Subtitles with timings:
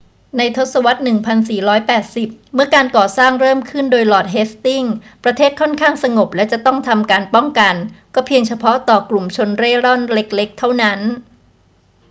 [0.37, 1.01] ในทศวรรษ
[1.71, 7.75] 1480 เมื่อการก่อสร้างเริ่มขึ้นโดยลอร์ดเฮสติงส์ ประเทศค่อนข้างสงบและจะต้องทำการป้องกัน
[8.15, 10.99] ก็เพียงเฉพาะต่อกลุ่มชนเร่ร่อนเล็ก ๆ เท่านั้น